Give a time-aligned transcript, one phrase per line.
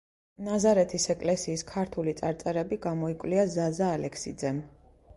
[0.45, 4.69] ნაზარეთის ეკლესიის ქართული წარწერები გამოიკვლია ზაზა ალექსიძემ.